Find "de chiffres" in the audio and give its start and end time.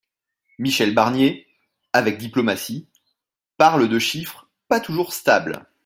3.87-4.49